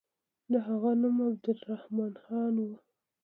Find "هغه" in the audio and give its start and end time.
0.67-0.91